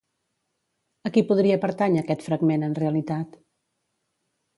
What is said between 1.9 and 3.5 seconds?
aquest fragment en realitat?